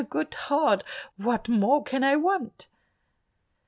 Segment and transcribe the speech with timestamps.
[0.09, 0.83] Good heart,
[1.17, 2.65] what more can I want?"